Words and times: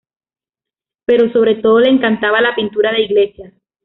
Pero 1.05 1.31
sobre 1.31 1.57
todo 1.61 1.79
le 1.79 1.91
encantaba 1.91 2.41
la 2.41 2.55
pintura 2.55 2.91
de 2.91 3.03
iglesias. 3.03 3.53